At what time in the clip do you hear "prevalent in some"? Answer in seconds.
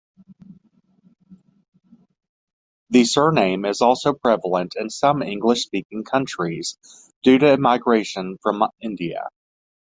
4.13-5.21